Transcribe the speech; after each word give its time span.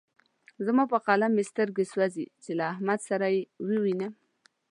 زما 0.65 0.83
په 0.91 0.97
قلم 1.07 1.31
مې 1.37 1.43
سترګې 1.51 1.85
سوځې 1.91 2.25
چې 2.43 2.51
له 2.57 2.63
احمد 2.73 2.99
سره 3.09 3.25
يې 3.35 3.41
ووينم. 3.67 4.13